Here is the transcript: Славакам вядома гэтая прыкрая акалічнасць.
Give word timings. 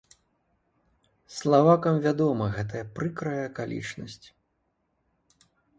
Славакам 1.37 1.95
вядома 2.07 2.45
гэтая 2.57 2.83
прыкрая 2.99 3.39
акалічнасць. 3.53 4.23